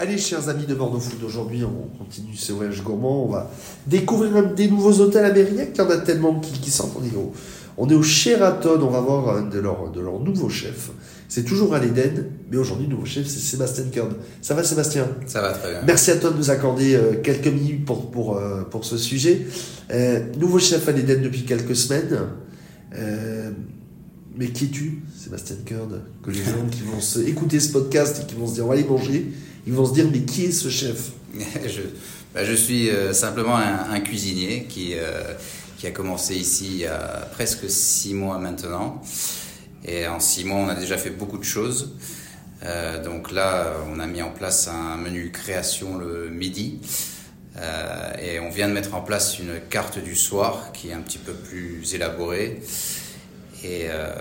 [0.00, 3.24] Allez, chers amis de Bordeaux Food, aujourd'hui on continue ce voyage gourmand.
[3.24, 3.50] On va
[3.88, 5.70] découvrir des nouveaux hôtels à Mérignac.
[5.74, 6.96] Il y en a tellement qui, qui sortent.
[7.00, 7.32] On est, au,
[7.76, 8.78] on est au Sheraton.
[8.80, 10.92] On va voir un de leurs de leur nouveaux chefs.
[11.28, 14.14] C'est toujours à l'Éden, mais aujourd'hui, le nouveau chef, c'est Sébastien Kern.
[14.40, 15.08] Ça va, Sébastien?
[15.26, 15.80] Ça va très bien.
[15.84, 19.48] Merci à toi de nous accorder euh, quelques minutes pour, pour, euh, pour ce sujet.
[19.90, 22.18] Euh, nouveau chef à l'Éden depuis quelques semaines.
[24.38, 28.36] Mais qui es-tu, Sébastien Kern Que les gens qui vont écouter ce podcast et qui
[28.36, 29.26] vont se dire, on va aller manger,
[29.66, 31.10] ils vont se dire, mais qui est ce chef?
[31.34, 31.80] Je,
[32.32, 35.34] bah, je suis euh, simplement un, cuisinier qui, euh,
[35.76, 39.02] qui a commencé ici il y a presque six mois maintenant.
[39.84, 41.96] Et en six mois, on a déjà fait beaucoup de choses.
[42.62, 46.78] Euh, donc là, on a mis en place un menu création le midi.
[48.22, 51.18] Et on vient de mettre en place une carte du soir qui est un petit
[51.18, 52.60] peu plus élaborée.
[53.64, 54.12] Et euh,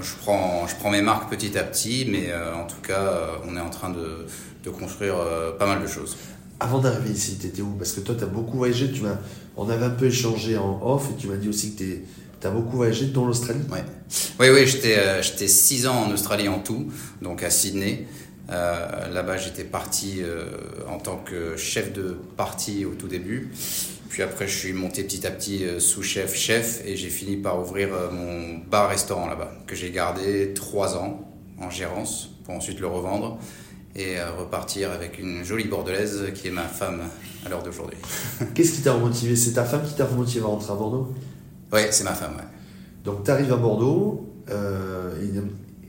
[0.00, 3.56] je, prends, je prends mes marques petit à petit, mais euh, en tout cas, on
[3.56, 4.26] est en train de,
[4.64, 6.16] de construire euh, pas mal de choses.
[6.60, 7.72] Avant d'arriver ici, tu étais où?
[7.72, 8.90] Parce que toi, tu as beaucoup voyagé.
[8.90, 9.18] Tu m'as,
[9.56, 12.50] on avait un peu échangé en off et tu m'as dit aussi que tu as
[12.50, 13.60] beaucoup voyagé dans l'Australie.
[13.70, 13.84] Ouais.
[14.40, 16.90] Oui, oui, j'étais, euh, j'étais six ans en Australie en tout,
[17.20, 18.06] donc à Sydney.
[18.48, 20.46] Euh, là-bas, j'étais parti euh,
[20.88, 23.50] en tant que chef de parti au tout début.
[24.08, 27.60] Puis après, je suis monté petit à petit euh, sous-chef, chef, et j'ai fini par
[27.60, 31.28] ouvrir euh, mon bar-restaurant là-bas, que j'ai gardé trois ans
[31.60, 33.38] en gérance, pour ensuite le revendre
[33.96, 37.00] et euh, repartir avec une jolie bordelaise qui est ma femme
[37.44, 37.98] à l'heure d'aujourd'hui.
[38.54, 39.34] Qu'est-ce qui t'a remotivé?
[39.34, 41.14] C'est ta femme qui t'a remotivé à rentrer à Bordeaux?
[41.72, 42.44] Oui, c'est ma femme, ouais.
[43.04, 45.14] Donc tu arrives à Bordeaux, euh,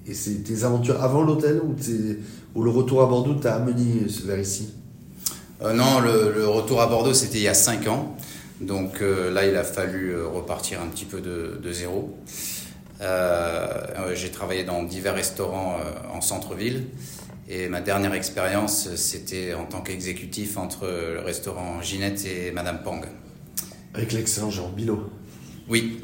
[0.06, 1.76] et, et c'est tes aventures avant l'hôtel ou,
[2.56, 4.73] ou, le retour à Bordeaux t'a amené vers ici?
[5.62, 8.16] Euh, Non, le, le, retour à Bordeaux c'était il y a 5 ans.
[8.62, 12.18] Donc euh, là, il a fallu euh, repartir un petit peu de, de zéro.
[13.00, 15.78] J'ai travaillé dans divers restaurants
[16.12, 16.86] en centre-ville.
[17.50, 23.02] Et ma dernière expérience, c'était en tant qu'exécutif entre le restaurant Ginette et Madame Pang.
[23.94, 25.12] Avec l'excellent Jean Bilot.
[25.70, 26.02] Oui,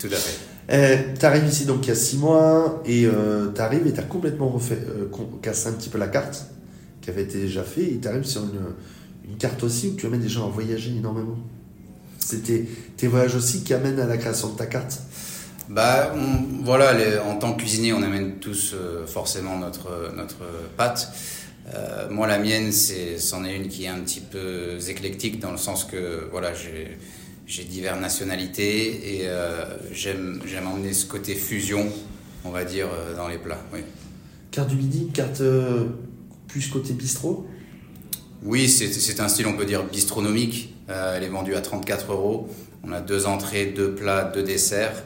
[0.00, 0.38] tout à fait.
[0.70, 3.92] Euh, tu arrives ici donc il y a six mois et euh, tu arrives et
[3.92, 5.08] tu as complètement refait, euh,
[5.40, 6.46] cassé un petit peu la carte
[7.06, 10.06] qui avait été déjà fait et tu arrives sur une, une, carte aussi où tu
[10.06, 11.38] amènes des gens à voyager énormément.
[12.18, 14.98] C'était tes voyages aussi qui amènent à la création de ta carte
[15.68, 20.36] bah, on, voilà, les, en tant que cuisinier, on amène tous euh, forcément notre, notre
[20.76, 21.12] pâte.
[21.74, 25.58] Euh, moi, la mienne, c'en est, une qui est un petit peu éclectique dans le
[25.58, 26.96] sens que voilà, j'ai
[27.48, 31.86] j'ai diverses nationalités et euh, j'aime emmener ce côté fusion,
[32.44, 33.62] on va dire, dans les plats.
[33.72, 33.80] Oui.
[34.50, 35.42] Carte du midi, carte
[36.48, 37.46] plus côté bistrot
[38.42, 40.74] Oui, c'est un style, on peut dire, bistronomique.
[40.88, 42.48] elle est vendue à 34 euros.
[42.84, 45.04] On a deux entrées, deux plats, deux desserts.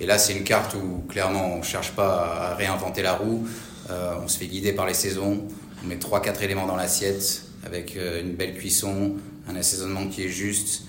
[0.00, 3.46] Et là, c'est une carte où clairement on ne cherche pas à réinventer la roue.
[3.88, 5.46] on se fait guider par les saisons.
[5.82, 9.14] On met 3-4 éléments dans l'assiette avec une belle cuisson,
[9.48, 10.82] un assaisonnement qui est juste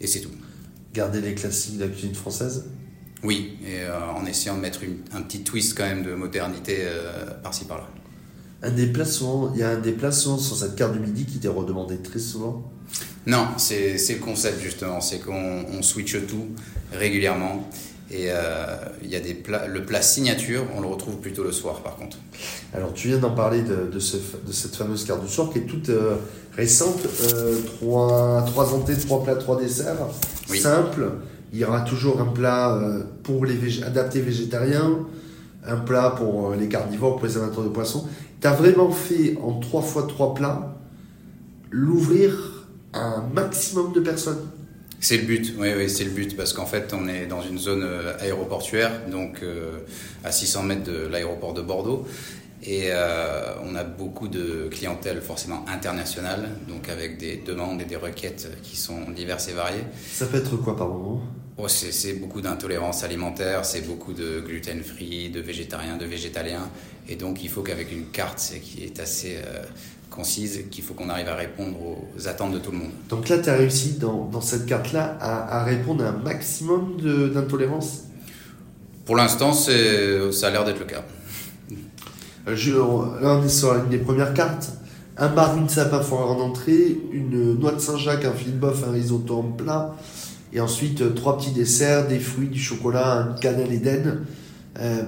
[0.00, 0.30] et c'est tout.
[0.92, 2.66] Garder les classiques de la cuisine française?
[3.22, 6.78] Oui, et euh, en essayant de mettre une, un petit twist quand même de modernité
[6.80, 7.88] euh, par-ci par-là.
[8.62, 11.98] Un déplacement, il y a un déplacement sur cette carte du midi qui t'est redemandé
[11.98, 12.70] très souvent
[13.26, 16.46] Non, c'est le concept justement, c'est qu'on on switch tout
[16.92, 17.68] régulièrement.
[18.08, 21.50] Et euh, il y a des plats, le plat signature, on le retrouve plutôt le
[21.50, 22.18] soir par contre.
[22.72, 25.58] Alors tu viens d'en parler de, de, ce, de, cette fameuse carte du soir qui
[25.58, 26.14] est toute euh,
[26.56, 29.96] récente, euh, trois, trois entrées, trois plats, trois desserts,
[30.48, 30.60] oui.
[30.60, 31.10] simple.
[31.52, 34.98] Il y aura toujours un plat euh, pour les adapté végétariens,
[35.66, 38.06] un plat pour les carnivores, pour les amateurs de poissons.
[38.40, 40.76] Tu as vraiment fait en trois fois trois plats
[41.70, 44.48] l'ouvrir à un maximum de personnes.
[45.00, 47.58] C'est le but, oui, oui c'est le but, parce qu'en fait, on est dans une
[47.58, 47.86] zone
[48.18, 49.80] aéroportuaire, donc euh,
[50.24, 52.06] à 600 mètres de l'aéroport de Bordeaux,
[52.62, 57.96] et euh, on a beaucoup de clientèle forcément internationale, donc avec des demandes et des
[57.96, 59.84] requêtes qui sont diverses et variées.
[60.12, 61.20] Ça peut être quoi par moment?
[61.58, 66.68] Oh, C'est beaucoup d'intolérance alimentaire, c'est beaucoup de gluten-free, de végétarien, de végétalien,
[67.08, 69.36] et donc il faut qu'avec une carte qui est assez...
[69.36, 69.62] Euh,
[70.16, 72.92] concise qu'il faut qu'on arrive à répondre aux attentes de tout le monde.
[73.08, 76.96] Donc là, tu as réussi dans, dans cette carte-là à, à, répondre à un maximum
[77.34, 78.04] d'intolérance?
[79.04, 81.04] Pour l'instant, ça a l'air d'être le cas.
[82.46, 84.70] Je, là, on est sur une des premières cartes.
[85.18, 88.92] Un bar, une sapin en entrée, une noix de Saint-Jacques, un filet de bœuf, un
[88.92, 89.94] risotto en plat,
[90.52, 94.24] et ensuite euh, trois petits desserts, des fruits, du chocolat, une cannelle Éden.
[94.80, 95.02] Euh,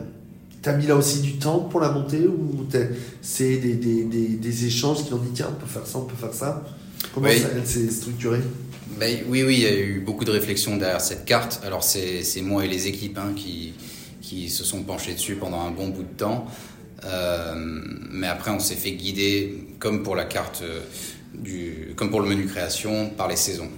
[0.60, 2.66] T'as mis là aussi du temps pour la monter ou
[3.22, 6.04] c'est des, des, des, des, échanges qui ont dit tiens on peut faire ça, on
[6.04, 6.64] peut faire ça
[7.14, 7.38] Comment oui.
[7.38, 8.40] ça, s'est structurée?
[8.98, 11.60] Ben, Oui, oui, il y a eu beaucoup de réflexions derrière cette carte.
[11.64, 13.74] Alors c'est moi et les équipes hein, qui,
[14.20, 16.46] qui se sont penchés dessus pendant un bon bout de temps.
[18.10, 20.64] mais après, on s'est fait guider, comme pour la carte,
[21.34, 23.70] du, comme pour le menu création, par les saisons.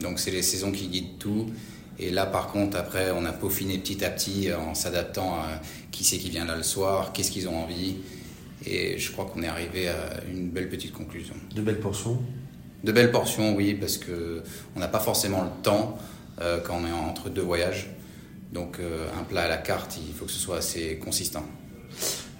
[0.00, 1.46] Donc c'est les saisons qui guident tout.
[1.98, 5.60] Et là, par contre, après, on a peaufiné petit à petit en s'adaptant à
[5.90, 7.96] qui c'est qui vient là le soir, qu'est-ce qu'ils ont envie.
[8.66, 11.34] Et je crois qu'on est arrivé à une belle petite conclusion.
[11.54, 12.20] De belles portions?
[12.84, 15.98] De belles portions, oui, parce qu'on n'a pas forcément le temps
[16.40, 17.90] euh, quand on est entre deux voyages.
[18.52, 21.44] Donc euh, un plat à la carte, il faut que ce soit assez consistant.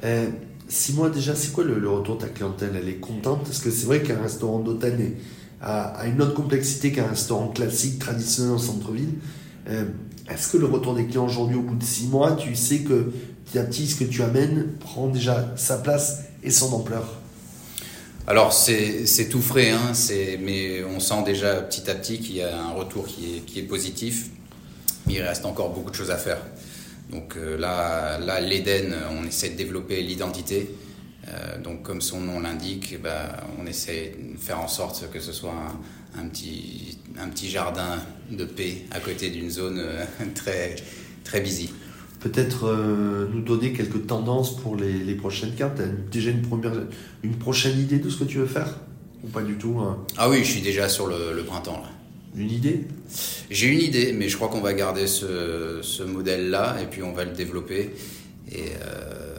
[0.05, 0.29] Euh,
[0.69, 2.73] six mois déjà, c'est quoi le, retour de ta clientèle?
[2.77, 3.45] Elle est contente?
[3.45, 4.61] Parce que c'est vrai qu'un restaurant
[5.61, 9.15] a, une autre complexité qu'un restaurant classique, traditionnel en centre-ville.
[9.69, 9.85] Euh,
[10.31, 13.13] est-ce que le retour des clients aujourd'hui, au bout de six mois, tu sais que
[13.45, 17.21] petit à petit, ce que tu amènes prend déjà sa place et son ampleur?
[18.29, 19.93] Alors c'est tout frais, hein,
[20.41, 23.61] mais on sent déjà petit à petit qu'il y a un retour qui est, qui
[23.61, 24.31] est positif.
[25.09, 26.39] Il reste encore beaucoup de choses à faire.
[27.11, 30.75] Donc euh, là, là l'Éden, on essaie de développer l'identité.
[31.29, 33.29] Euh, donc comme son nom l'indique, eh ben,
[33.61, 35.55] on essaie de faire en sorte que ce soit
[36.17, 37.99] un, petit, un petit jardin
[38.31, 40.77] de paix à côté d'une zone euh, très,
[41.25, 41.71] très busy.
[42.21, 42.75] Peut-être
[43.33, 45.81] nous donner quelques tendances pour les, les prochaines cartes.
[46.11, 46.73] déjà une, première,
[47.23, 48.75] une prochaine idée de ce que tu veux faire?
[49.23, 49.99] Ou pas du tout hein?
[50.17, 51.83] Ah oui, je suis déjà sur le, le printemps.
[51.83, 51.91] Là.
[52.37, 52.85] Une idée?
[53.51, 57.13] J'ai une idée, mais je crois qu'on va garder ce, ce modèle-là et puis on
[57.13, 57.91] va le développer
[58.51, 59.36] et, euh,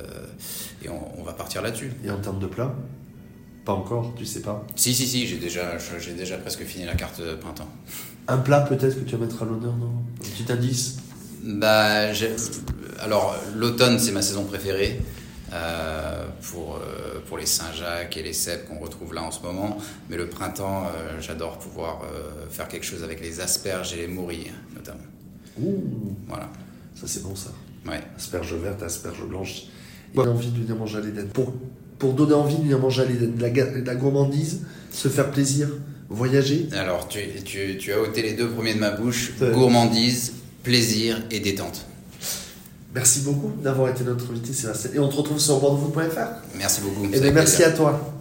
[0.83, 1.91] et on, va partir là-dessus.
[2.05, 2.73] Et en termes de plat
[3.65, 6.95] Pas encore, tu sais pas Si, si, si, j'ai déjà, j'ai déjà presque fini la
[6.95, 7.69] carte printemps.
[8.27, 10.97] Un plat peut-être que tu vas mettre à l'honneur, non Un petit indice
[11.43, 12.11] bah,
[12.99, 14.99] Alors, l'automne, c'est ma saison préférée.
[15.53, 19.77] Euh, pour, euh, pour les Saint-Jacques et les cèpes qu'on retrouve là en ce moment.
[20.09, 22.01] Mais le printemps, euh, j'adore pouvoir
[22.49, 24.99] faire quelque chose avec les asperges et les morilles, notamment.
[25.61, 26.49] Ouh Voilà.
[26.95, 27.51] Ça, c'est bon, ça.
[27.87, 28.01] Ouais.
[28.17, 29.67] Asperges vertes, asperges blanches.
[30.25, 31.27] A envie de venir manger à l'Éden.
[31.33, 31.53] Pour,
[31.99, 33.49] pour donner envie de venir manger à l'Éden, de la,
[33.85, 34.61] la gourmandise,
[34.91, 35.69] se faire plaisir,
[36.09, 36.67] voyager.
[36.73, 40.33] Alors, tu, tu, tu, as ôté les deux premiers de ma bouche gourmandise,
[40.63, 41.85] plaisir et détente.
[42.93, 44.91] Merci beaucoup d'avoir été notre invité, Sébastien.
[44.95, 46.57] Et on te retrouve sur bordeaux.fr.
[46.57, 47.05] Merci beaucoup.
[47.05, 48.16] Et eh bien, merci à toi.